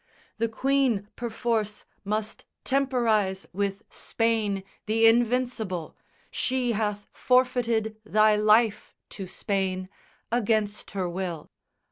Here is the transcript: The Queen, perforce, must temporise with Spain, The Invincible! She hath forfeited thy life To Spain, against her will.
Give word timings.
The 0.39 0.49
Queen, 0.49 1.09
perforce, 1.15 1.85
must 2.03 2.43
temporise 2.63 3.45
with 3.53 3.83
Spain, 3.91 4.63
The 4.87 5.05
Invincible! 5.05 5.95
She 6.31 6.71
hath 6.71 7.05
forfeited 7.11 7.97
thy 8.03 8.35
life 8.35 8.95
To 9.11 9.27
Spain, 9.27 9.89
against 10.31 10.89
her 10.97 11.07
will. 11.07 11.51